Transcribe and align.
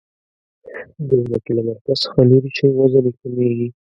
د 1.07 1.09
ځمکې 1.23 1.51
له 1.57 1.61
مرکز 1.67 1.97
څخه 2.05 2.19
لیرې 2.29 2.49
شئ 2.57 2.69
وزن 2.79 3.03
یي 3.09 3.13
کمیږي. 3.21 3.67